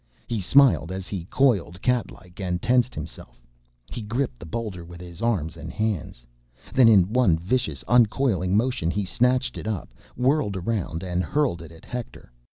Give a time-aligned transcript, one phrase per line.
[0.25, 3.39] He smiled as he coiled, catlike, and tensed himself.
[3.91, 6.25] He gripped the boulder with his arms and hands.
[6.73, 11.71] Then in one vicious uncoiling motion he snatched it up, whirled around, and hurled it
[11.71, 12.31] at Hector.